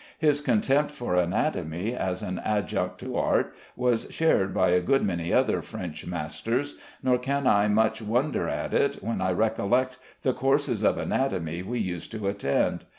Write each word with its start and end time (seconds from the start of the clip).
His 0.17 0.41
contempt 0.41 0.89
for 0.93 1.13
anatomy 1.13 1.93
as 1.93 2.23
an 2.23 2.39
adjunct 2.39 2.97
to 3.01 3.17
art 3.17 3.53
was 3.75 4.07
shared 4.11 4.51
by 4.51 4.69
a 4.69 4.81
good 4.81 5.03
many 5.05 5.31
other 5.31 5.61
French 5.61 6.07
masters, 6.07 6.77
nor 7.03 7.19
can 7.19 7.45
I 7.45 7.67
much 7.67 8.01
wonder 8.01 8.47
at 8.49 8.73
it 8.73 8.95
when 9.03 9.21
I 9.21 9.31
recollect 9.31 9.99
the 10.23 10.33
courses 10.33 10.81
of 10.81 10.97
anatomy 10.97 11.61
we 11.61 11.77
used 11.77 12.11
to 12.13 12.27
attend. 12.27 12.85